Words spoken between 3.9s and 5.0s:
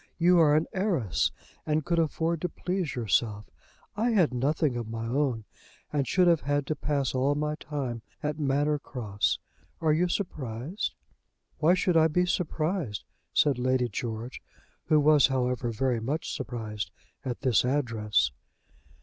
I had nothing of